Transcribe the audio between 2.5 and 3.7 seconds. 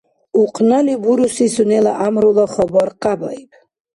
хабар къябаиб.